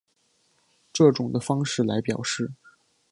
[0.91, 2.51] 这种的方式来表示。